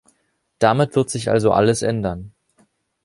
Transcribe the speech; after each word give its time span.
Damit 0.57 0.95
wird 0.95 1.11
sich 1.11 1.29
also 1.29 1.51
alles 1.51 1.83
ändern. 1.83 2.33